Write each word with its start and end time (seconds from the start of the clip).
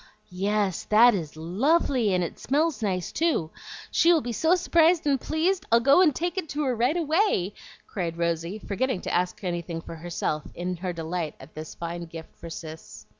"Yes, 0.31 0.85
that 0.85 1.13
is 1.13 1.37
lovely, 1.37 2.11
and 2.11 2.23
it 2.23 2.39
smells 2.39 2.81
nice, 2.81 3.11
too. 3.11 3.51
She 3.91 4.11
will 4.11 4.19
be 4.21 4.31
so 4.31 4.55
s'prised 4.55 5.05
and 5.05 5.21
pleased; 5.21 5.63
I'll 5.71 5.79
go 5.79 6.01
and 6.01 6.15
take 6.15 6.39
it 6.39 6.49
to 6.49 6.63
her 6.63 6.75
right 6.75 6.97
away," 6.97 7.53
cried 7.85 8.17
Rosy, 8.17 8.57
forgetting 8.57 9.01
to 9.01 9.13
ask 9.13 9.43
anything 9.43 9.79
for 9.79 9.97
herself, 9.97 10.41
in 10.55 10.77
her 10.77 10.91
delight 10.91 11.35
at 11.39 11.53
this 11.53 11.75
fine 11.75 12.05
gift 12.05 12.35
for 12.35 12.49
Cis. 12.49 13.05